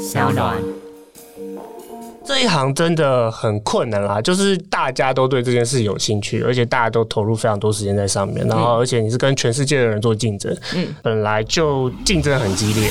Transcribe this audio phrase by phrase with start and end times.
[0.00, 0.56] 小暖。
[2.24, 12.88] 这一行真的很困难啦，就是大家都对这件事有兴趣，而且大家都投入非常多时间在上面，然后而且你是跟全世界的人做竞争，嗯，本来就竞争很激烈。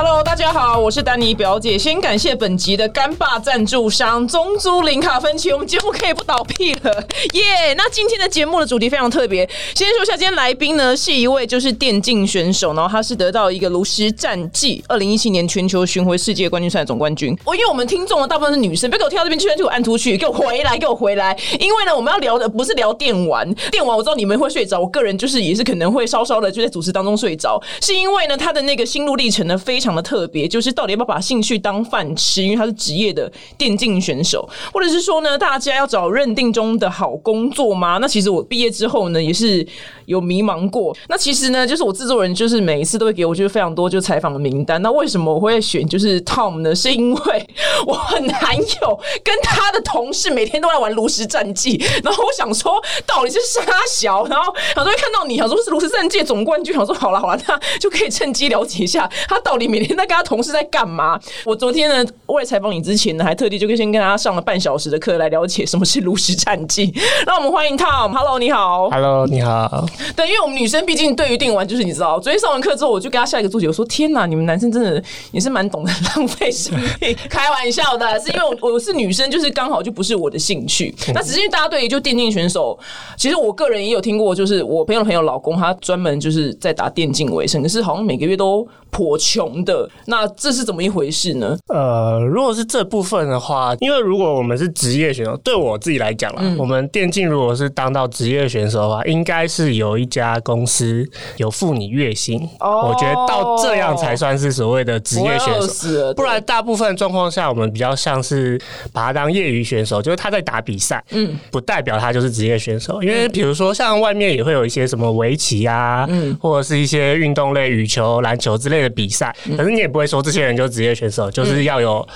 [0.00, 1.76] Hello，大家好，我是丹尼表姐。
[1.76, 7.42] 先感谢本集的干爸赞助商中租零卡分期，我们节目可以不倒闭了，耶、
[7.76, 9.44] 那今天的节目的主题非常特别，
[9.74, 17.36] 先说一下，今天来宾呢是一位就是电竞选手，然后他是得到一个炉石战绩二零一七年全球巡回世界冠军赛总冠军。
[17.44, 21.36] 我因为我们听众呢大部分是女生，别给我跳到这边去，就给我按出去，给我回来，给我回来。
[21.58, 37.98] 因为呢，我们要聊的不是聊电玩，电玩我知道你们会睡着，我个人就是也是可能会稍稍的就在主持当中睡着，是因为呢他的那个心路历程呢非常常的特别，就是到底要不要把兴趣当饭吃，因为他是职业的电竞选手，或者是说呢大家要找认定中的好工作吗？
[37.98, 39.66] 那其实我毕业之后呢也是
[40.04, 40.94] 有迷茫过。
[41.08, 44.80] 那其实呢，就是我制作人就是每一次都会给我就是非常多就采访的名单。
[44.82, 46.74] 那为什么我会选就是 Tom 呢？
[46.74, 47.48] 是因为
[47.86, 61.18] 我很难有跟他的同事每天都在玩炉石战记，然后我想说到底是沙小，然后想说看到你，想说是炉石战记总冠军，想说好了好了，那就可以趁机了解一下他到底每天在跟他同事在干嘛。
[61.44, 66.92] 我昨天呢，为了采访你之前呢，还特地就先跟他上了半小时的课来了解什么是炉石战绩。
[67.26, 68.88] 让我们欢迎 Tom，Hello，你好。
[68.90, 75.02] Hello，你好，对，因为我们女生毕竟对于电玩就是你知道，昨天上完课之后，我就跟他下一个注解，我说天哪，你们男生真的
[75.32, 77.16] 也是蛮懂得浪费生命。
[77.28, 80.94] 开玩笑的，是因为我 我是女生，就是刚好就不是我的兴趣。
[81.14, 82.78] 那只是因为大家对于就电竞选手，
[83.16, 89.88] 其实我个人也有听过，就是我朋友的朋友老公他专门就是在打电竞为生，可是好像每个月都颇穷的。
[90.06, 91.56] 那这是怎么一回事呢？
[91.68, 106.14] 呃，如果是这部分的话，因为如果我们是职业选手，对我自己来讲啦，我们电竞如果是当到职业选手的话，应该是有一家公司有付你月薪，哦我觉得到这样才算是所谓的职业选手。
[106.14, 108.60] 不然，大部分状况下，我们比较像是
[108.92, 113.02] 把他当业余选手，就是他在打比赛，嗯，不代表他就是职业选手。
[113.02, 122.06] 因为比如说，像外面也会有一些什么围棋啊，嗯，或者是一些运动类羽球、篮球之类的比赛，可是你也不会说这些人就是职业选手，就是要有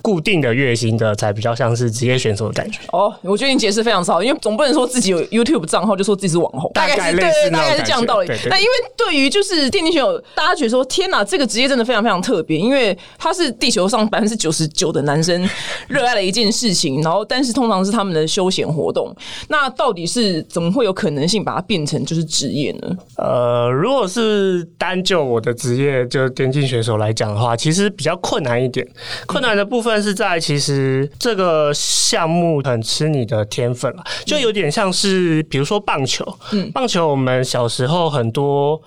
[0.00, 2.80] 固定的月薪的，才比较像是职业选手的感觉。
[2.92, 8.28] 哦，我觉得你解释非常好，因为总不能说自己有 YouTube 账号就说自己是网红，大概概是对，大概是这样道理。
[8.48, 15.48] 那因为对于就是电竞选手，大家觉得说天哪，这个职业真的非常非常特别，因为他是地球上百分之九十九的男生
[15.88, 19.14] 热爱的一件事情，然后但是通常是他们的休闲活动。
[19.48, 22.96] 那到底是怎么会有可能性把它变成就是职业呢？
[23.16, 28.86] 呃，如果是单就我的职业就是电竞选手来讲的话，其实比较困难一点。
[29.26, 38.82] 困难的部分是在其实这个项目很吃你的天分了，就有点像是比如说棒球，嗯，棒球我们小时候很多。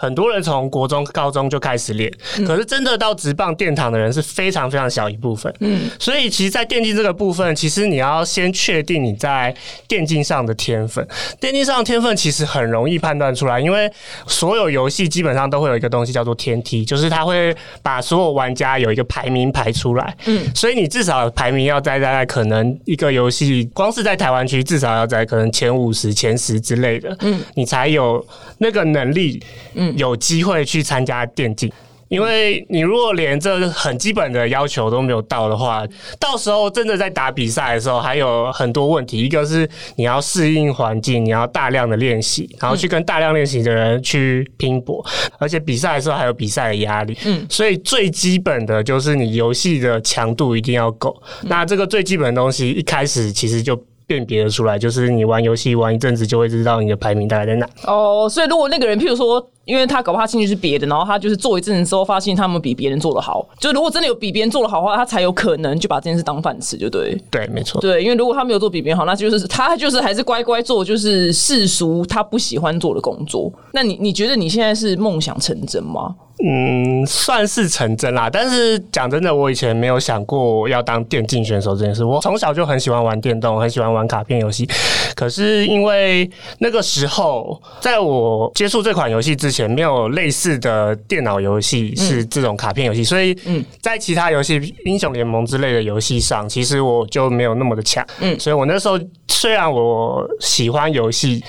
[0.00, 2.10] 很多人从国中、高中就开始练，
[2.46, 5.54] 可是真的到直棒殿堂的人是非常非常小一部分。
[5.60, 9.54] 嗯，所以其实，在电竞这个部分，其实你要先确定你在
[9.86, 11.06] 电竞上的天分。
[11.38, 13.92] 电竞上的天分其实很容易判断出来，因为
[14.26, 20.16] 所有游戏基本上都会有一个东西叫做天梯，就是它会把所有玩家有一个排名排出来。
[20.24, 28.24] 嗯，所以你至少排名要在大概可能一个游戏，光是在台湾区至少要在可能前五十、前十之类的，嗯，你才有
[28.56, 29.42] 那个能力，
[29.74, 31.70] 嗯，有机会去参加电竞。
[32.08, 35.86] 因为你如果连这很基本的要求都没有到的话，
[36.18, 39.20] 到时候真的在打比赛的时候，还有很多问题。
[39.20, 45.06] 一个是你要适应环境，你要大量的练习，然后去跟大量练习的人去拼搏，
[45.38, 47.16] 而且比赛的时候还有比赛的压力。
[47.24, 51.16] 嗯，所以最基本的就是你游戏的强度一定要够。
[51.42, 53.80] 那这个最基本的东西一开始其实就。
[54.10, 57.68] 辨别得出来，就是你玩游戏玩一阵子，就会知道你的排名大概在哪。
[57.84, 67.16] 哦，所以如果那个人，譬如说，因为他搞不好他兴趣是别的，然后他就是做一阵子之后，发现他们比别人做的好，就如果真的有比别人做的好的话，他才有可能就把这件事当饭吃，就对。
[67.30, 67.80] 对，没错。
[67.80, 73.52] 对，因为如果他没有做比别人好，那就是他就是还是乖乖做，就是世俗他不喜欢做的工作。
[73.72, 76.16] 那你你觉得你现在是梦想成真吗？
[76.42, 78.30] 嗯，算是成真啦。
[78.30, 82.02] 但是讲真的，我以前没有想过要当电竞选手这件事。
[82.02, 84.66] 我从小就很喜欢玩电动，很喜欢玩卡片游戏。
[85.14, 86.30] 可是因为
[86.60, 93.36] 那个时候，在我接触这款游戏之前，没有类似的电脑游戏是这种卡片游戏，所以
[93.80, 98.06] 在其他游戏，英雄联盟之类的游戏上，其实我就没有那么的强。
[98.20, 98.98] 嗯，所以我那时候
[99.30, 101.42] 虽然我喜欢游戏，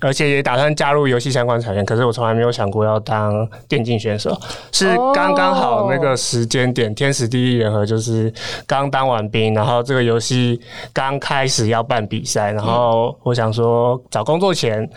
[0.00, 4.36] 而且也打算加入游戏相关产业，可是我从来没有想过要当电竞选手，
[4.72, 8.32] 是刚刚好那个时间点，天时地利人和，就是
[8.66, 10.58] 刚当完兵，然后这个游戏
[10.92, 14.88] 刚开始要办比赛，然后我想说找工作前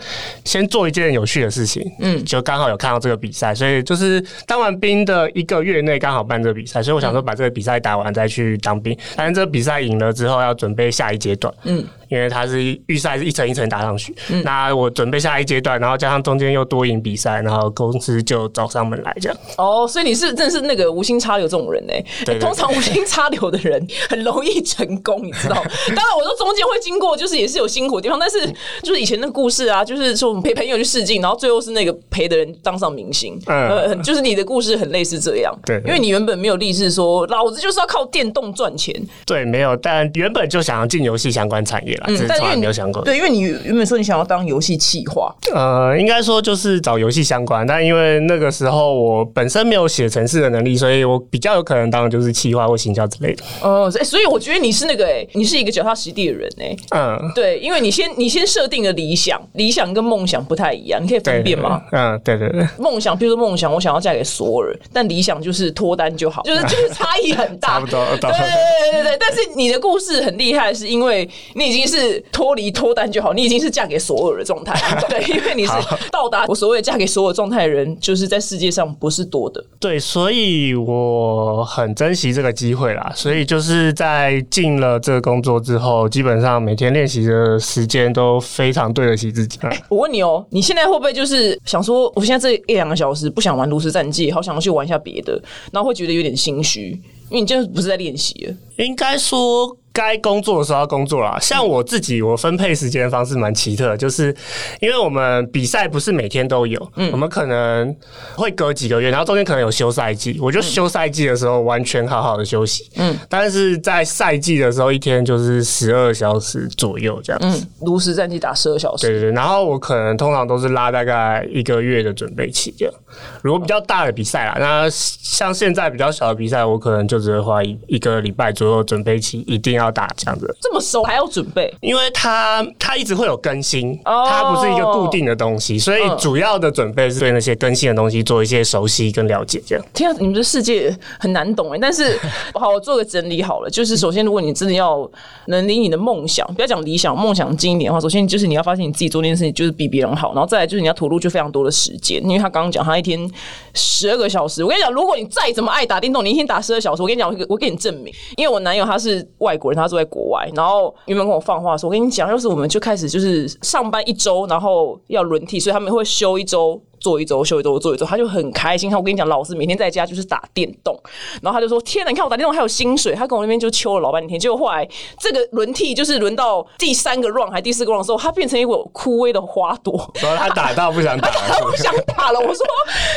[0.44, 11.84] 先做一件有趣的事情，嗯，就刚好有看到这个比赛，所以就是当完兵的一个月内刚好办这个比赛，所以我想说把这个比赛打完再去当兵，但是这个比赛赢了之后要准备下一阶段，嗯。
[12.10, 14.14] 因为它是预赛是一层一层打上去，
[14.44, 19.38] 那我准备下一阶段，然后加上中间又多赢比赛，然后公司就找上门来这样。
[19.56, 21.92] 哦，所以你是真的是那个无心插柳这种人呢？
[22.26, 25.54] 对，通常无心插柳的人很容易成功，你知道？
[25.54, 28.44] 当然，我说中间会经过，就是也是有辛苦的地方，但是
[28.82, 35.56] 就是以前的故事啊，就是说我们陪朋友去试镜，然后最后是那个陪的人当上明星，嗯，就是你的故事很类似这样。
[35.64, 38.94] 对，因为你原本没有立志说老子就是要靠电动赚钱。
[39.24, 43.02] 对，没有，但原本就想要进游戏相关产业了，嗯，但因为没有想过。
[43.02, 53.44] 对，因为你原本说你想要当游戏企划，呃，应该说就是找游戏相关，但因为那个时候我本身没有写程式的能力，所以我比较有可能当的就是企划或行销之类的。
[53.62, 56.76] 哦，所以我觉得你是那个哎，你是一个脚踏实地的人哎。
[56.90, 61.82] 嗯，对，因为你先你先设定了理想，理想跟梦想不太一样，你可以分辨吗？
[61.92, 62.66] 嗯，对对对。
[62.78, 67.70] 梦想，比如说梦想，我想要嫁给索尔，但理想就是脱单就好，就是就是差异很大。
[67.80, 68.04] 差不多。
[68.20, 69.16] 对对对对对。
[69.18, 72.70] 但是你的故事很厉害，是因为你已经是脱离。
[72.70, 74.74] 脱单就好，你已经是嫁给所有的状态，
[75.08, 75.72] 对，因为你是
[76.10, 79.62] 到达我所谓嫁给所有状态的人，就是在世界上不是多的。
[79.80, 83.12] 对，所以我很珍惜这个机会啦。
[83.14, 89.58] 所以就是在进了这个工作之后，基本上每天练习的时间都非常对得起自己。
[89.88, 95.32] 我问你哦，你现在会不会就是想说，我现在这一两个小时不想玩炉石战记，好想要去玩一下别的，
[95.72, 96.90] 然后会觉得有点心虚，
[97.30, 98.54] 因为你就是不是在练习了？
[98.76, 99.76] 应该说。
[99.92, 101.38] 该工作的时候要工作啦。
[101.40, 104.34] 像我自己，我分配时间的方式蛮奇特，就是
[104.80, 107.94] 因为我们比赛不是每天都有，我们可能
[108.34, 112.90] 会隔几个月，然后中间可能有休赛季，我就休赛季的时候完全好好的休息。
[112.96, 117.66] 嗯，但是在赛季的时候，一天就是十二小时左右这样子。
[117.82, 119.32] 炉石战绩打十二小时，对对对。
[119.32, 122.94] 然后我可能通常都是拉大概一个月的准备期这样。
[123.42, 129.90] 如果比较大的比赛啦，那像现在比较小的比赛，我可能就只会花一一个礼拜左右准备期，一定要。
[129.90, 131.68] 打这样子，这么熟还要准备？
[131.80, 139.60] 因为它它一直会有更新，它不是一个固定的东西，所以主要的准备是对那些更新的东西做一些熟悉跟了解。
[139.66, 141.78] 这样，天啊，你们的世界很难懂哎！
[141.82, 142.16] 但是
[142.54, 143.68] 好，我做个整理好了。
[143.68, 145.10] 就是首先，如果你真的要
[145.46, 152.22] 能离你的梦想，不要讲理想，梦想近一点的话，首先就是你要发现你自己做这件事情就是比别人好，然后再来就是你要投入就非常多的时间。
[152.22, 153.28] 因为他刚刚讲他一天
[153.74, 159.69] 十二个小时，我跟你讲，如果你再怎么爱打电动，你一天打十二小时，我跟你讲，我我给你证明，因为我男友他是外国人。
[159.74, 168.90] 他住在国外，然后原本跟我放话说：“我跟你讲，要是我们就开始就是上班一周，然后要轮替，所以他们会休一周。”做一周休一周做一周，他就很开心。
[168.90, 170.94] 他我跟你讲，老师每天在家就是打电动，
[171.40, 174.38] 然后他就说：“天哪，你看我打电动还有薪水。”他跟我那边就秋了老半天。
[174.38, 174.86] 结果后来
[175.18, 179.94] 这个轮替就是轮到第三个 round 还第四个 round 的时候，他变成一个枯萎的花朵。
[180.20, 182.38] 然后他打到不想打，他不想打了。
[182.38, 182.66] 我说：“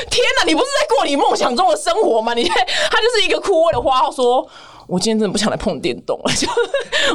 [0.10, 2.34] 天哪，你不是在过你梦想中的生活吗？
[2.34, 2.56] 你看
[2.90, 4.48] 他就是一个枯萎的花。”说。
[4.88, 6.48] 我今天真的不想来碰电动了， 就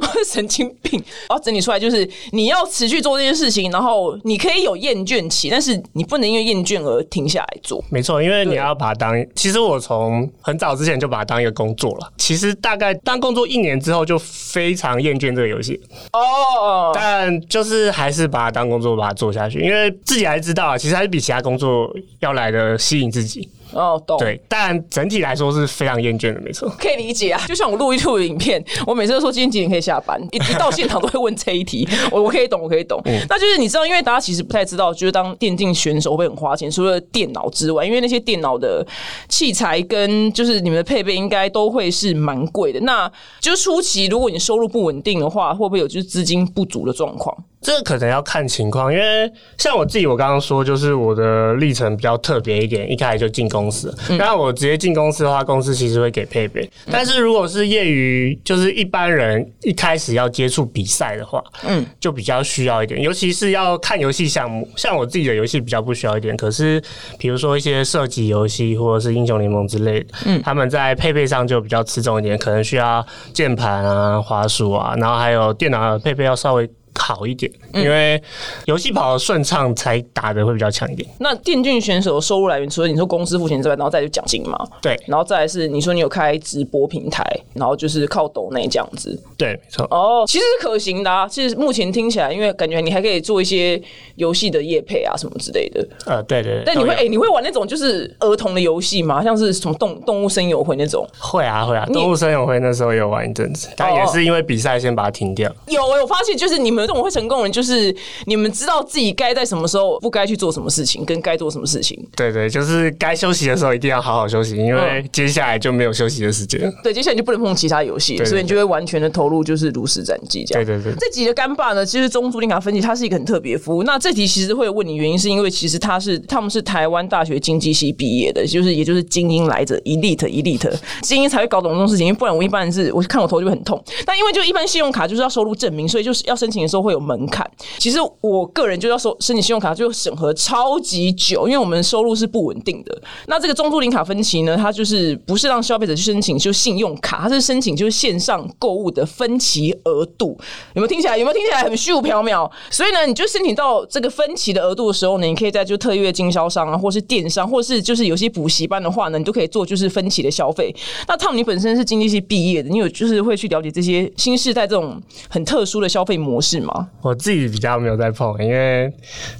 [0.01, 1.03] 我神经病。
[1.29, 7.83] 我要整理出来，就是你要持续做这件事情，然后你可以有厌倦期，但是你不能因为厌倦而停下来做。
[7.91, 9.27] 没错，因为你要把它当……
[9.35, 12.13] 其实我从很早之前就把它当一个工作了。
[12.17, 15.81] 其实大概当工作一年之后，就非常厌倦这个游戏
[16.13, 16.93] 哦。
[16.95, 21.91] 但就是还是把它当工作，把它做下去，因为自己还知道，其实还是比其他工作
[22.21, 23.49] 要来的吸引自己。
[23.73, 24.19] 哦，懂。
[24.19, 26.69] 对，但整体来说是非常厌倦的，没错。
[26.79, 33.01] 可以理解啊，就像我录一录影片，我每次都说今天几点可以下班，一一到现场都会问这一题， 我我可以懂，我可以懂。
[33.29, 38.87] 那就是你知道，因为大家其实不太知道，就是当电竞选手会很花钱，除了电脑之外，因为那些电脑的
[39.29, 42.81] 器材跟就是你们的配备应该都会是蛮贵的。
[42.81, 47.37] 那就是初期如果你收入不稳定的话，会不会有就是资金不足的状况？
[47.61, 53.93] 这个可能要看情况，因为像我自己，我刚刚说就是我的历程比较特别一点，一开始就进公司。
[54.17, 56.69] 那我直接进公司的话，公司其实会给配备。
[56.91, 64.69] 但是如果是业余，就是一般人一开始要接触比赛的话，嗯，就比较需要一点，尤其是要看游戏项目。
[64.77, 66.81] 像我自己的游戏比较不需要一点，可是
[67.19, 76.71] 比如说一些射击游戏或者是英雄联盟之类的，嗯，他们在配备上就比较吃重一点，可能需要键盘啊、滑鼠啊，然后还有电脑的配备要稍微。
[76.97, 78.23] 好一点，因为
[78.67, 81.09] 游戏跑得顺畅，才打的会比较强一点。
[81.19, 89.19] 那电竞选手的收入来源，除了你说公司付钱之外，然后再就奖金嘛，对然后再来是你说你有开直播平台，然后就是靠抖内这样子。
[89.37, 89.87] 对，没错。
[89.91, 91.27] 哦，其实是可行的啊。
[91.27, 93.81] 其实目前听起来，因为感觉你还可以做一些
[94.17, 95.89] 游戏的业配啊什么之类的。
[96.05, 96.63] 呃，对对对。
[96.67, 99.23] 但你会哎、你会玩那种就是儿童的游戏吗？
[99.23, 101.07] 像是什么动动物声友会那种？
[101.19, 105.51] 会啊会啊，动物森友会那时候有玩一阵子，但也是因为比赛先把它停掉。
[105.69, 107.95] 有哎、我发现就是你们这种会成功的人，就是
[108.27, 111.99] 你们知道自己该在什么时候不该去做什么事情，跟该做什么事情。
[112.17, 116.73] 对对，就是该休息的时候一定要好好休息，因为接下来就没有休息的时间了。
[116.83, 120.65] 对，接下来就不能碰其他游戏，所以你就会完全的投入，就是如实战绩这样。
[120.65, 123.83] 对对对这集的干爸呢，其实中租赁卡分析它是一个很特别服务。
[123.83, 133.83] 那这题其实会问你原因，是因为其实他是他们是台湾大学经济系毕业的，就是也就是精英来着，elite elite 精英才会搞懂这种事情，因为不然我一般人是我看我头就会很痛。
[134.05, 137.49] 但因为就一般信用卡就是要收入证明，所以就是要申请的时候会有门槛。
[137.79, 143.03] 其实我个人就要收申请信用卡就审核超级久，因为我们收入是不稳定的。
[143.27, 150.39] 那这个中租赁卡分期呢，它就是不是让消费者去申请就信用卡，它是申请就是线上购物的分期额度。
[150.75, 151.17] 有没有听起来？
[151.17, 152.51] 有没有听起来很虚无缥缈？
[152.71, 160.75] 所以呢，你就申请到这个分期的额度的时候呢，你可以在就特约经销商啊，或是电商，或是就是有些补习班的话呢，你都可以做就是分期的消费。
[161.07, 166.89] 那 Tom，你本身是经济系毕业的，你有就是会去了解这些新时代这种很特殊的消费模式吗？
[167.03, 168.93] 我自己比较没有在碰，因为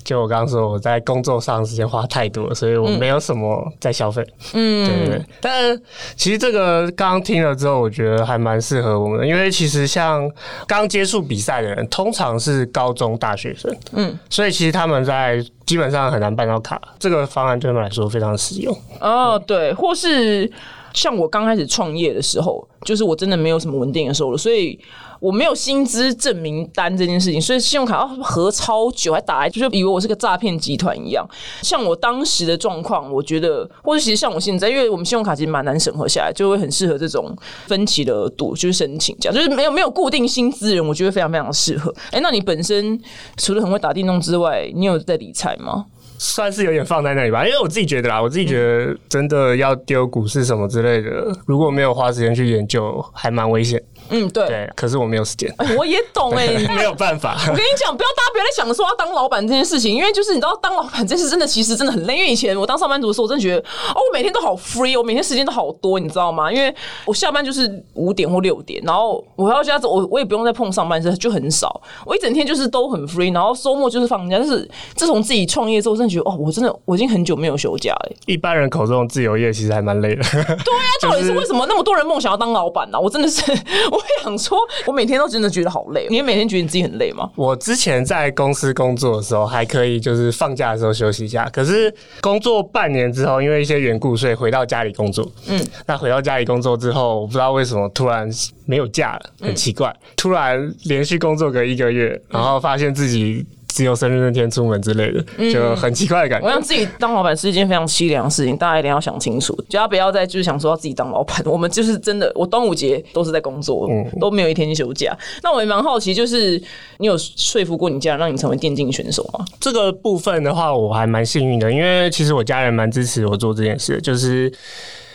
[0.05, 4.27] 就我刚刚说我在工作上时间花太多了，所以我没有什么在消费。
[4.55, 5.25] 嗯，对对对。
[5.41, 5.81] 但
[6.17, 10.31] 其实这个刚刚听了之后，我觉得还蛮适合我们的，因为其实像
[10.67, 18.77] 刚接触比赛的人，通常是高中大学生，嗯，所以其实他们在基本上很难办到卡，这个方案对他们来说非常实用。
[19.01, 20.51] 哦，对，或是
[20.95, 24.79] 像我刚开始创业的时候，就是我真的没有什么稳定的收入，所以
[25.21, 31.27] 我没有薪资证明单这件事情，所以信用卡要核超久，还打来就是以为我是个诈骗集团一样。
[31.63, 41.95] 像我当时的状况，我觉得，或者其实像我现在，因为我们信用卡其实蛮难审核下来，就会很适合这种分期的额度，就是申请这样，就是没有没有固定薪资的人，我觉得非常非常适合。
[42.11, 43.01] 哎，那你本身
[43.37, 45.87] 除了很会打电动之外，你有在理财吗？
[46.21, 53.81] 算是有点放在那里吧，因为我自己觉得啦，我自己觉得真的要丢股市什么之类的，如果没有花时间去研究，还蛮危险。
[54.11, 57.37] 嗯，对，对，可是我没有时间，哎我也懂哎、 没有办法。
[57.43, 62.17] 我跟你讲，不要大家不要再想说要当老板这件事情，因为就是你知道当老板这事真的其实真的很累。
[62.17, 63.59] 因为以前我当上班族的时候，我真的觉得
[63.95, 66.51] 哦，我每天都好 free，我每天时间都好多，你知道吗？
[66.53, 66.75] 因为
[67.05, 71.81] 我下班就是五点或六点，然后我还要家走，我我也不用再碰上班车，就很少。
[72.05, 74.39] 我一整天就是都很 free，然后周末就是放假。
[74.39, 78.13] 但是自从自己创业之后，真的觉得哦，我真的我已经很久没有休假了。
[78.27, 80.23] 一般人口中的自由业其实还蛮累的。
[80.23, 83.43] 对啊，到底是为什么那么多人梦想要当老板呢、我真的是，
[83.91, 86.07] 我想说，我每天都真的觉得好累。
[86.11, 87.29] 你每天觉得你自己很累吗？
[87.37, 91.49] 我之前在公司工作的时候，还可以就是放假的时候休息一下。
[91.51, 95.31] 可是工作半年之后，因为一些缘故，所以回到家里工作。
[95.49, 98.29] 嗯，那回到家里工作之后，我不知道为什么突然
[98.67, 99.95] 没有假了，很奇怪。
[100.17, 106.47] 突然连续工作个一个月，然后发现自己只有生日那天出门之类的，就很奇怪的感觉。
[106.47, 111.41] 我想自己当老板是一件非常凄凉的事情，大家一定要想清楚，就要不要再就是想说要自己当老板。
[111.45, 113.89] 我们就是真的，我端午节都是在工作，
[114.21, 115.17] 都没有一天休假。
[115.43, 116.61] 那我也蛮好奇，就是
[116.97, 119.45] 你有说服过你家人让你成为电竞选手吗？
[119.61, 124.53] 这个部分的话，我还蛮幸运的，因为其实我家人蛮支持我做这件事的，就是。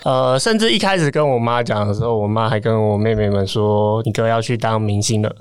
[0.04, 5.34] 呃，甚至一开始跟我妈讲的时候，我妈还跟我妹妹们说：“你哥要去当明星了。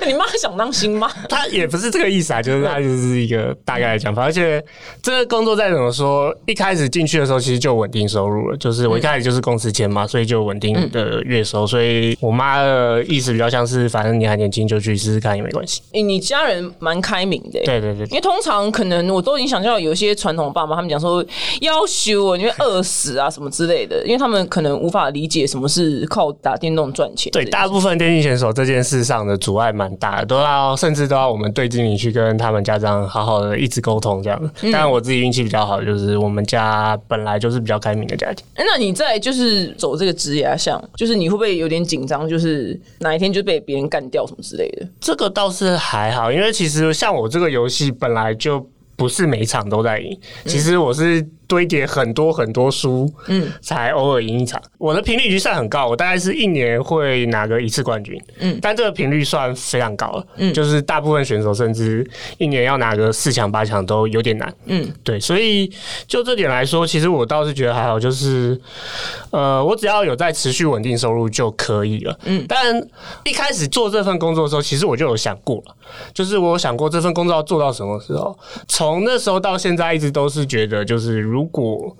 [0.06, 4.22] 你妈想当新妈？” 她也不是这个意思啊，就是她就是一个大概的讲法。
[4.22, 4.62] 而且
[5.02, 11.66] 这个工作再怎么说，一开始进去的时候其实就稳定收入了，就是我一开始就是公司签嘛，所以就稳定的月收。
[11.66, 15.82] 所以我妈的意思比较像是，反正你还年轻，就去试试看也没关系。
[15.92, 21.24] 诶你家人蛮开明的、对对对因为通常可能我都已经想象到有一些传统爸妈，他们讲说
[21.60, 27.30] 要求我，你会饿死啊什么之类的，因为他们可能无法理解什么是靠打电动赚钱。
[27.32, 34.50] 对，大部分电竞选手这件事上的阻碍蛮大的，都要甚至都要我们对经理去跟他们家长好好的一直沟通这样的。
[34.62, 38.44] 当然我自己运气比较好，就是我们家本来就是比较开明的家庭。
[38.54, 42.28] 诶那你在就是走这个职业上，就是你会不会有点紧张？
[42.28, 44.86] 就是哪一天就被别人干掉什么之类的？
[45.00, 48.64] 这个倒是还好，因为其实像我这个游戏本来就
[48.96, 51.26] 不是每一场都在赢，其实我是。
[51.50, 54.62] 堆叠很多很多书，嗯，才偶尔赢一场。
[54.78, 65.68] 我的频率已经算很高，我大概是一年会拿个一次冠军，嗯，但这个频率算非常高了，嗯，就是大部分选手甚至一年要拿个四强八强都有点难，嗯，对，所以
[66.06, 68.58] 就这点来说，其实我倒是觉得还好，就是
[69.32, 72.80] 呃，我只要有在持续稳定收入就可以了，嗯，但
[73.24, 75.74] 一开始做这份工作的时候，其实我就有想过了，
[76.14, 78.38] 就是我想过这份工作要做到什么时候，
[78.68, 81.96] 从那时候到现在一直都是觉得，就是如果。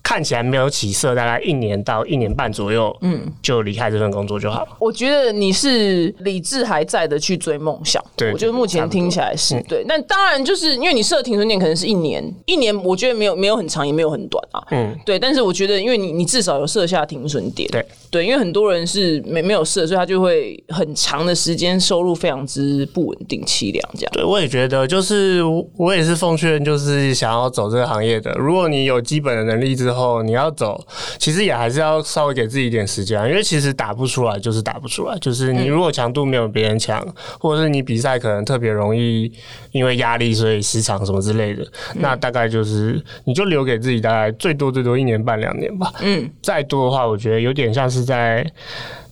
[0.00, 4.68] 看起来没有起色，大概一年到一年半左右，嗯，就离开这份工作就好了。
[4.80, 9.84] 我觉得你是理智还在的去追梦想，对，我觉得目前听起来是对。
[9.86, 15.18] 那当然就是因为你设停损点可能是一年，一年我觉得没有没有很长，也没有很短啊，嗯，对。
[15.18, 24.10] 但是我觉得因为你你至少有设下停损点，对对，因为很多人是没没有设，所以他就会很长的时间收入非常之不稳定、凄凉这样。
[24.12, 25.42] 对，我也觉得就是
[25.76, 29.98] 我也是奉劝，就是想要走这个行业的，如果你有基本的能力之后。
[29.98, 30.80] 后你要走，
[31.18, 37.04] 其实也还是要稍微给自己一点时间，因为其实打不出来就是打不出来，就是你如果强度没有别人强，
[37.40, 39.28] 或者是你比赛可能特别容易
[39.72, 45.92] 因为压力所以失常什么之类的，那大概就是你就留给自己大概最多最多一年半两年吧。
[46.00, 48.50] 嗯，再多的话，我觉得有点像是在。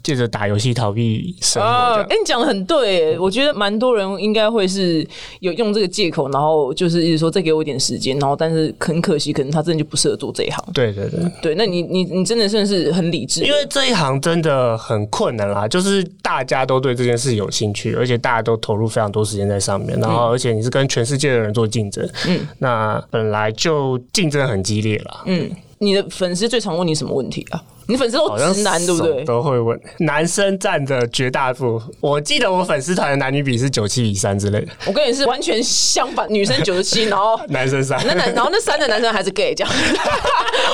[0.03, 1.69] 借着打游戏逃避生活。
[1.69, 5.05] 哎，你讲的很对，我觉得蛮多人应该会是
[5.41, 10.65] 有用这个借口，然后就是一直说再给我一点时间，然后但是很可惜，可能他真的就不适合做这一行。
[10.73, 27.61] 对对对，对，那你你你真的算是很理智，因为这一行真的很困难啦，就是大家都对这件事有兴趣，而且大家都投入非常多时间在上面，然后而且你是跟全世界的人做竞争，嗯，那本来就竞争很激烈了，嗯，你的粉丝最常问你什么问题啊？
[27.89, 29.25] 你粉丝都直男对不对？
[29.25, 31.89] 都会问， 男生占的绝大部分。
[32.01, 34.69] 我记得我粉丝团的男女比是九七比三之类的。
[34.87, 38.01] 我跟你是完全相反，女生九十七，然后 男生三。
[38.07, 39.73] 那男，然后那三的男生还是 gay 这样。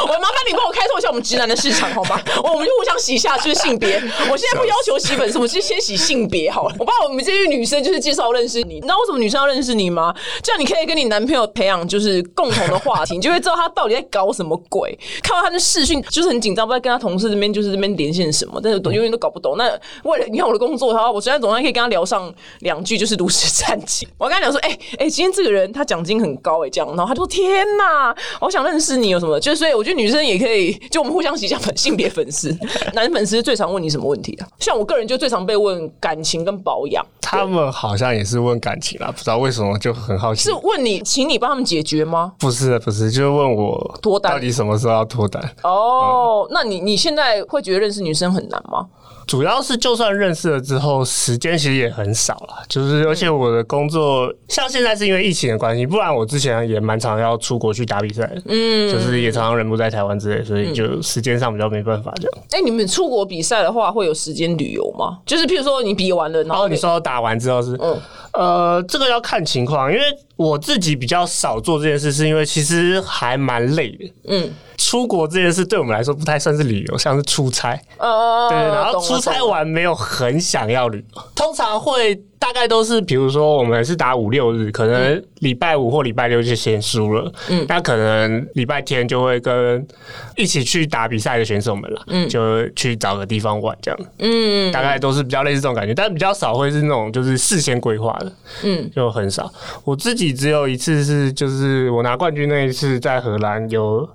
[0.03, 2.21] 我麻烦你帮我开拓一下我们直男的市场好吗？
[2.43, 3.97] 我们就互相洗一下就是性别。
[4.31, 6.75] 我现在不要求洗粉丝，我就先洗性别好了。
[6.79, 8.75] 我把我们这些女生就是介绍认识你。
[8.75, 10.15] 你知道为什么女生要认识你吗？
[10.43, 14.99] 这样你可以跟你男朋友培养就是共同的话题，你就会知道他到底在搞什么鬼。
[15.23, 17.83] 看到他的视讯就是很紧张，不知道跟他同事这边就是这。
[17.83, 19.57] 边连线什么，但是永远都搞不懂。
[19.59, 19.65] 那
[20.05, 24.07] 为了你看我的工作，他我虽然总算可以跟他聊上两句，就是如实战绩。
[24.17, 29.41] 我跟他讲说，哎哎，今天这个人他奖金很高哎，这样，然后他就说天哪，我想认识你有什么？
[29.41, 32.57] 就是所以我觉得女生也可以，就我们互相洗一下粉性别粉丝，
[32.95, 34.47] 男粉丝最常问你什么问题啊？
[34.61, 42.33] 像我个人就最常被问感情跟保养，他们好像也是问感情啦，不知道为什么就很好奇，是问你，请你帮他们解决吗？
[42.39, 45.43] 不是不是，就是问我脱单到底什么时候要脱单？
[45.65, 48.87] 哦，那你你现在会觉觉得认识女生很难吗？
[49.27, 52.63] 主要是就算认识了之后，时间其实也很少了。
[52.69, 58.31] 就是而且我的工作像现在是因为疫情的关系，不然我之前也蛮常要出国去打比赛。
[58.47, 62.33] 嗯，就是也常常人不在台湾之类，所以就时间上比较没办法这样。
[62.51, 65.21] 哎，你们出国比赛的话，会有时间旅游吗？
[65.25, 67.99] 就是譬如说你比完了，然后你说打完之后是嗯
[68.33, 70.05] 呃，这个要看情况，因为
[70.37, 74.13] 我自己比较少做这件事，是因为其实还蛮累的。
[74.29, 74.55] 嗯。
[74.79, 77.81] 出国这件事对我们来说不太算是旅游，像是出差。
[77.99, 82.21] 哦，对，然后出差完没有很想要旅游，通常会。
[82.43, 89.87] 大概都是，比如说我们是打五六日，可能礼拜五或礼拜六就先输了，嗯，那可能礼拜天就会跟
[90.37, 98.33] 一起去打比赛的选手们了，嗯，就去找个地方玩这样，嗯，大概都是比较类似这种感觉，但比较少会是那种就是事先规划的，
[98.65, 99.49] 嗯，就很少。
[99.85, 104.09] 我自己只有一次是，就是我拿冠军那一次在荷兰有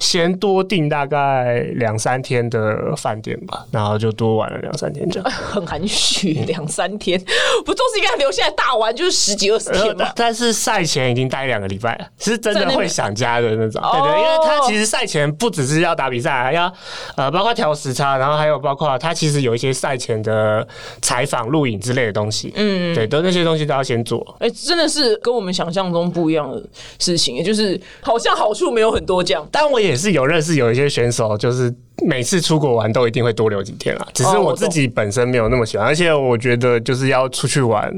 [0.00, 7.22] 先多订大概两三天的饭店吧，然后就多玩了两三天这样， 很含蓄，两三天。
[7.66, 7.73] 不。
[7.74, 10.12] 都是应该留下来打完， 就是十几二十天吧。
[10.16, 13.82] 但是赛前已经待两个礼拜了，是真的会想家的那种。
[13.92, 16.72] 对对，因为他其实赛前不只是要打比赛，还要
[17.16, 20.66] 呃，包括调时差，然后还有包括他其实有一些赛前的
[21.02, 22.52] 采访、录影之类的东西。
[22.56, 24.24] 嗯，对，都那些东西都要先做。
[24.40, 26.62] 哎，真的是跟我们想象中不一样的
[26.98, 29.46] 事情，也就是好像好处没有很多这样。
[29.50, 31.74] 但我也是有认识有一些选手，就是。
[32.02, 37.90] 每次出国玩都一定会多留几天啦，只是我自己本身没有那么喜欢，而且我觉得就是要出去玩，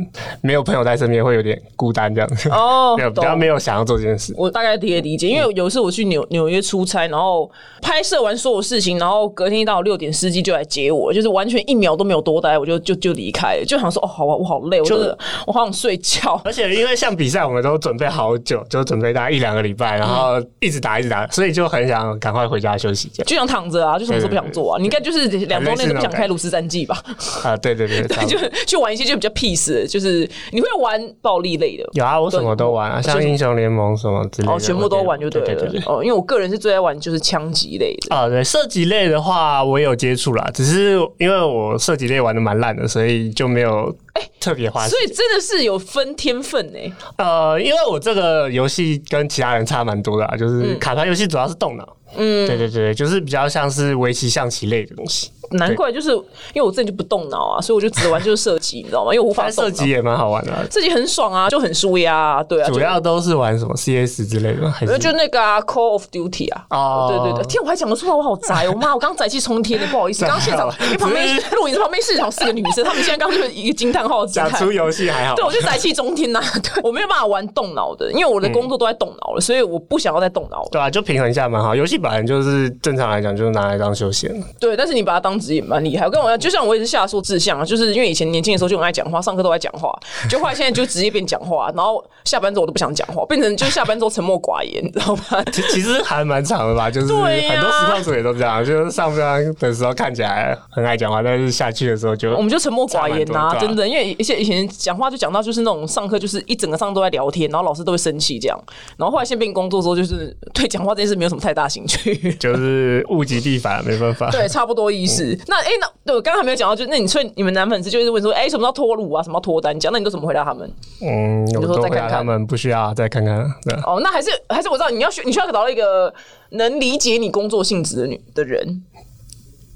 [0.43, 2.51] 没有朋友在身边会有点孤单这样子。
[2.51, 4.35] 哦， 没有比较没有想要做这件事。
[4.37, 16.39] 我大概可以理解，因为有一次我去纽纽约出差，然后拍摄完所有事情，然后隔天一到六点，司机就来接我，就是完全一秒都没有多待，我就就就离开，就想说哦，好啊，我好累，我就是我好想睡觉。
[16.45, 23.86] 而且因为像比赛，我们都准备好久，就准备大概一两个礼拜，然后一直打一直打，所以就很想赶快回家休息，就想躺着。
[23.87, 24.79] 啊，就什么时候不想做啊？
[24.79, 27.03] 你应该就是两周内都不想开炉石战记吧？
[27.45, 31.89] 啊，对对对，对 就去玩一些就比较 peace 的，就是你会玩暴力类的。
[31.93, 35.73] 有啊，我什么都玩啊，像英雄联盟什么之类的，哦，全部都玩就对了。
[35.87, 38.15] 哦，因为我个人是最爱玩就是枪击类的。
[38.15, 43.95] 啊，对，射击类的话我有接触啦，只是因为我射击类玩的蛮烂的，所以就没有
[44.41, 44.87] 特别花。
[44.89, 46.79] 所以真的是有分天分呢。
[47.19, 51.97] 呃，因为我这个游戏跟其他人差蛮多的、啊，就是卡牌游戏主要是动脑。
[52.17, 55.31] 嗯，对对对，就是比较像是围棋、象棋类的东西。
[55.53, 59.13] 难怪就是因为我自己就不动脑啊，所以我就只玩就是射击，你知道吗？
[59.13, 74.67] 因为我无法动射击也蛮好玩的啊、射击很爽啊，就很舒压啊，对啊，主要都是玩什么 CS 之类的吗，还是就那个啊，Call of Duty 啊，哦对对对，天，我还讲得出来，我好宅我，妈，我刚刚宅气冲天的，不好意思，刚 刚现场因为旁边只录影室旁边现场四个女生，她们现在刚刚就是一个惊叹号讲出。
[74.77, 75.35] 游戏还好？
[75.35, 80.69] 对，我就宅气中天呐、 对我没有办法玩动脑的，因为我的工作都在动脑了，所以我不想要再动脑了。
[80.71, 81.75] 对啊，就平衡一下蛮好。
[81.75, 84.47] 游戏本来就是正常来讲就是拿来当休闲的。
[84.61, 86.05] 对，但是你把它当职业蛮厉害。
[86.07, 89.93] 我跟我就像我也是下说志向啊，就是因为以前年轻的时候就很爱讲话，上课都爱讲话，
[90.29, 95.43] 就后来现在就直接变讲话，然后下班之后我都不想讲话，变成就是下班之后沉默寡言，你知道吗？
[95.53, 108.59] 其 其实还蛮长的吧， 就是对很多实况组也都这样，就是上班的时候看起来很爱讲话，但是下去的时候就我们就沉默寡言啊真的，因为一些以前讲话就讲到就是那种上课就是一整个上都在聊天，然后老师都会生气这样，
[108.97, 112.15] 然后后来现在变工作之后，就是对讲话这件事没有什么太大兴趣。
[112.39, 114.31] 就是物极必反，没办法。
[114.31, 115.26] 对，差不多意思。
[115.47, 119.79] 那哎、那对我刚刚还没有讲到，就那你所以你们男粉丝就会问说，哎、什么叫脱乳啊，什么叫脱单？
[119.79, 120.71] 讲，那你都怎么回答他们？
[121.03, 123.41] 嗯，我就说都再看看他们不需要，再看看。
[123.87, 126.13] 哦，那还是还是我知道你要选，你需要找到一个
[126.51, 128.83] 能理解你工作性质的女的人。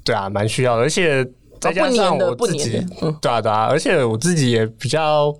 [0.03, 1.25] 对啊，蛮需要的，而且
[1.59, 5.33] 再加上不黏的我自己不黏的，嗯对啊对啊，而且我自己也比较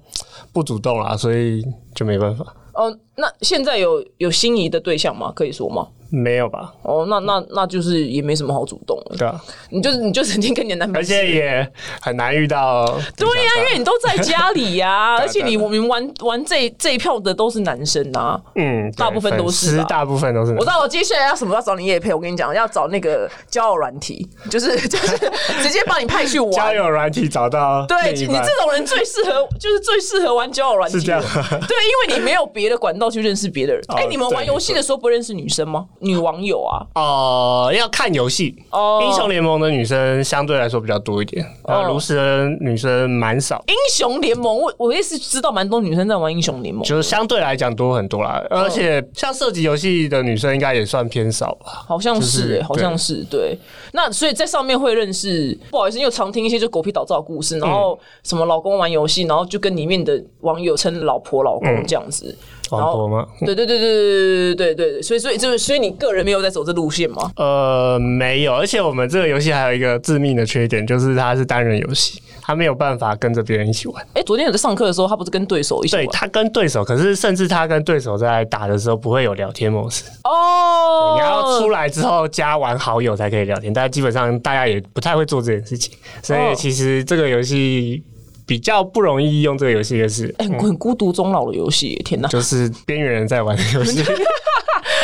[0.53, 1.63] 不主动啦，所以
[1.95, 2.45] 就没办法。
[2.73, 5.31] 哦，那现在有有心仪的对象吗？
[5.35, 5.87] 可以说吗？
[6.11, 6.73] 没有吧？
[6.83, 9.15] 哦，那那那就是也没什么好主动了。
[9.17, 11.71] 对啊，你就是你就整天跟你的男朋友而，且也
[12.01, 12.85] 很难遇到。
[13.15, 18.39] 对呀、因为你都在家里呀、 啊而且你我们玩玩这这一票的都是男生啊。
[18.55, 20.51] 嗯，大部分都是吧粉丝大部分都是。
[20.53, 25.17] 我知道我接下来要什么要找你叶配，我跟你讲，要找那个交友软体，就是 就是
[25.61, 26.51] 直接把你派去玩。
[26.51, 30.99] 交友软体找到对你这种人最适合，就是最适合玩交友软体。
[30.99, 31.77] 是这样 对，
[32.09, 33.81] 因为你没有别的管道去认识别的人。
[33.95, 35.85] 哎、哦你们玩对游戏的时候不认识女生吗？
[36.01, 36.85] 女网友啊？
[36.95, 38.55] 哦，要看游戏。
[38.71, 48.43] 哦英雄联盟的女生相对来说比较多一点，哦呃，炉石的女生蛮少，英雄联盟，我我也是知道蛮多女生在玩英雄联盟，就是相对来讲多很多啦。
[48.49, 51.83] 而且像射击游戏的女生应该也算偏少吧。
[51.87, 53.57] 好像是、就是欸，好像是对。
[53.93, 62.25] 那所以在上面会认识，不好意思，因为常听一些就狗屁倒灶的故事，然后什么老公玩游戏，然后就跟里面的网友称老婆老公这样子。
[62.27, 63.27] 然后王婆吗？
[63.39, 67.31] 对对对对对对对对，所以所以就是所以你个人没有在走这路线吗？
[67.35, 74.05] 呃，没有，而且我们这个游戏还有一个致命的缺点，就是它是单人游戏，它没有办法跟着别人一起玩。
[74.13, 76.05] 哎、昨天有在上课的时候，他不是跟对手一起玩？
[76.05, 88.03] 对他跟对手，可是甚至他跟对手在打的时候不会有聊天模式，哦，你要出来之后加完好友才可以聊天，但基本上大家也不太会做这件事情，所哦以其实这个游戏
[88.45, 92.27] 比较不容易用这个游戏的是，很孤独终老的游戏，天哪！
[92.27, 94.03] 就是边缘人在玩的游戏。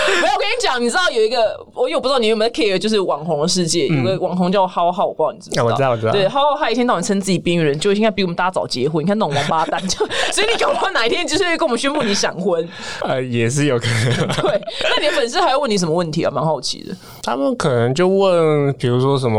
[0.21, 5.63] 没有，我跟你讲，你知道有一个，我又不知道你有没有 care，就是网红的世界，有个网红叫浩浩，我不知道你知不知道？
[5.63, 9.03] 啊我知道我知道对，浩浩他一天到晚称自己边缘人，就应该比我们大家早结婚。
[9.03, 9.97] 你看那种王八蛋， 就
[10.31, 12.67] 所以你搞不好哪一天就是会跟我们宣布你闪婚。
[13.01, 14.27] 呃，也是有可能。
[14.41, 16.31] 对，那你的粉丝还会问你什么问题啊？
[16.31, 16.95] 蛮好奇的。
[17.23, 19.37] 他们可能就问，比如说什么，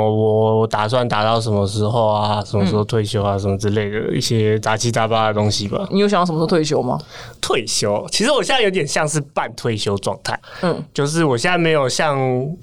[0.61, 5.87] 我打算打到什么时候啊，什么时候退休啊，什么之类的一些杂七杂八的东西吧。
[5.91, 6.99] 你有想到什么时候退休吗？
[7.41, 12.19] 退休，其实我现在有点像是半退休状态，嗯，就是我现在没有像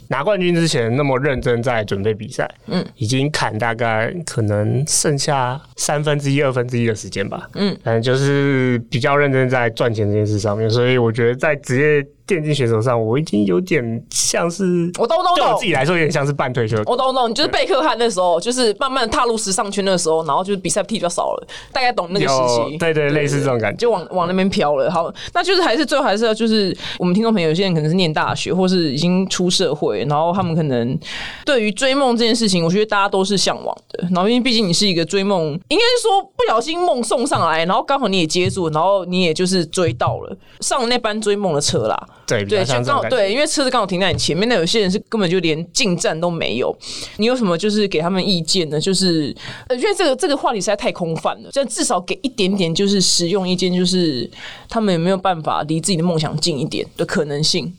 [0.10, 16.76] 拿冠军之前那么认真在准备比赛，嗯，已经砍大概可能剩下三分之一、二分之一的时间吧，嗯，反正就是比较认真在赚钱这件事上面，所以我觉得在职业电竞选手上，我已经有点像是，我懂我懂我懂对我自己来说有点像是半退休。
[16.86, 22.72] 我懂我懂，你就是贝克汉那时候，就是慢慢踏入时尚圈的时候，然后就是比赛踢比较少了，大概懂那个时期。
[22.74, 23.78] 有对对，类似这种感觉。
[23.78, 24.90] 就往往那边飘了。
[24.90, 30.98] 好，那就是还是最后还是要就是我们听众朋友，有些人可能是念大学，或是已经出社会，然后他们可能
[31.46, 34.08] 对于追梦这件事情，我觉得大家都是向往的。
[34.12, 42.08] 然后因为毕竟你是一个追梦，应该是说不小心梦送上来，然后刚好你也接住，然后你也就是追到了，上了那班追梦的车啦。
[42.28, 42.74] 对，对，就。
[42.84, 46.76] 刚好对，因为车子刚好停在你前面，那有些人是根本就连进站都没有。
[47.18, 48.80] 你有什么就是给他们意见呢？
[48.80, 49.36] 就是
[49.68, 54.30] 呃，因为这个这个话题实在太空泛了，但至少给一点点就是实用意见，就是
[54.70, 57.74] 他们有没有办法离自己的梦想近一点的可能性？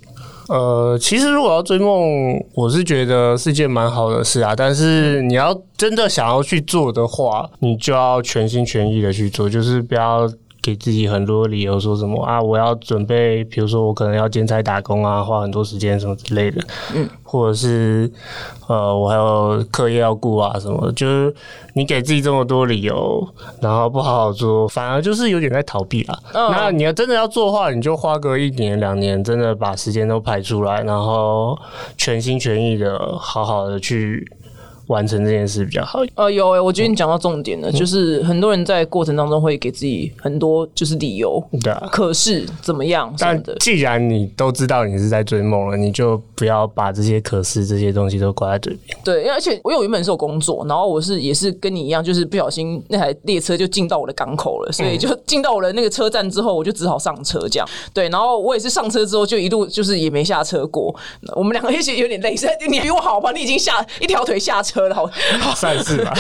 [0.49, 4.55] 呃，其实如果要追梦，我是觉得是件蛮好的事啊。
[4.57, 10.29] 但是你要真的想要去做的话，你就要全心全意的去做，就是不要。
[10.67, 12.43] 给自己很多理由，说什么啊？
[12.43, 16.61] 我要准备，比如说我可能要兼差打工啊，花很多时间什么之类的。
[16.93, 18.11] 嗯，或者是
[18.67, 20.91] 呃，我还有课业要顾啊，什么？
[20.97, 21.33] 就是
[21.75, 23.25] 你给自己这么多理由，
[23.61, 26.19] 然后不好好做，反而就是有点在逃避啦。
[26.33, 31.57] 那你要真的要做的话，你就花个一年两年，真的把时间都排出来，然后
[31.97, 34.27] 全心全意的好好的去。
[34.89, 36.01] 完成这件事比较好。
[36.15, 41.89] 呃，有诶，我觉得你讲到重点了，就是很多人在过程当中会给自己很多就是理由，对啊。
[41.91, 43.15] 可是怎么样？
[43.19, 48.99] 但既然你都知道你是在追梦了，你就不要把这些可是这些东西都挂在嘴边。
[49.05, 57.69] 对，而且我有原本是有工作，然后我是也是跟你一样，就是不小心那台列车就进到我的港口了，所以就进到我的那个车站之后，我就只好上车这样。
[57.93, 60.95] 对，然后我也是上车之后就一路就是也没下车过。
[61.35, 62.37] 我们两个一起有点累，
[62.69, 63.33] 你比我好吧？
[63.33, 64.76] 你已经下一条腿下车。
[64.77, 65.09] 车了，好，
[65.57, 66.13] 算是吧。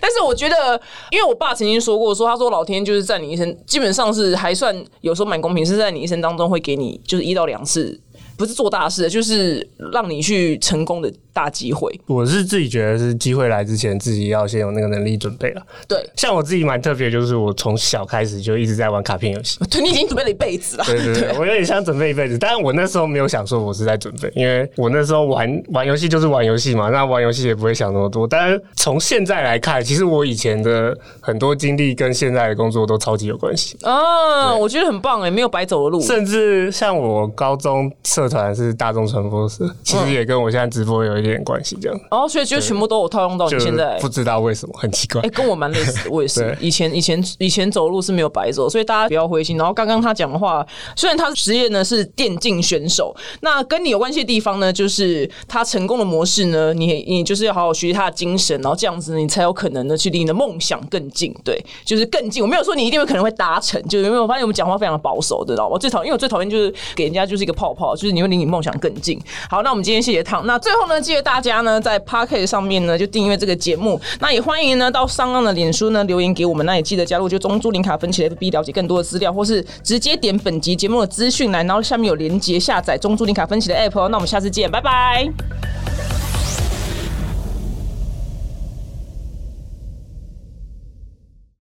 [0.00, 0.80] 但是我觉得，
[1.10, 8.00] 因为我爸曾经说过，说他说老天就是在你一生，基本上是还算有时候蛮公平，是在你一生当中会给你就是一到两次。
[8.38, 11.92] 不是做大事，就是让你去成功的大机会。
[12.06, 15.62] 我是自己觉得是机会来之前，自己要先有那个能力准备了。
[15.88, 19.58] 对，像我自己蛮特别，就是我从小开始就一直在玩卡片游戏。
[19.68, 20.84] 对，你已经准备了一辈子了。
[20.84, 28.24] 对对对，我有点像准备一辈子，但是我那时候没有想说我是在准备，因为我那时候玩玩游戏就是玩游戏嘛，那玩游戏也不会想那么多。
[28.24, 33.76] 但是从现在来看，其实我以前的很多经历跟现在的工作都超级有关系。
[33.82, 36.00] 啊，我觉得很棒哎，没有白走的路。
[36.00, 37.90] 甚至像我高中
[38.28, 39.08] 社团是大众。
[39.08, 41.98] 传播是，其实也跟我现在直播有一点关系，这样。
[42.10, 45.22] 哦，所以就全部都有套用到你现在，不知道为什么，很奇怪。
[45.22, 46.54] 哎，跟我蛮类似，我也是。
[46.60, 49.56] 以前以前以前走路是没有白走，所以大家不要灰心。
[49.56, 61.34] 然后刚刚他讲的话，虽然他的职业呢是电竞选手，那跟你有关系的地方呢，就是他成功的模式呢，你你就是要好好学习他的精神，然后这样子你才有可能呢去离你的梦想更近。
[61.42, 62.42] 对，就是更近。
[62.42, 69.20] 我没有说你一定会可能会达成，就因为我发现我们讲话非常的保守，知道我最讨厌，因为我最讨厌就是给人家就是一个泡泡，就是你会离你梦想更近。
[69.48, 70.44] 好，那我们今天谢谢汤。
[70.46, 74.00] 那最后呢，记得大家呢在 p a r k e t 上面呢就订阅这个节目。
[74.18, 76.66] 那也欢迎呢到上岸的脸书呢留言给我们。
[76.66, 84.08] 那也记得加入就中珠林卡分期 FB 了解更多的资料，或是直接点本集节目的资讯栏，然后下面有连接下载中珠林卡分期的 App 哦。
[84.08, 86.27] 那我们下次见，拜拜。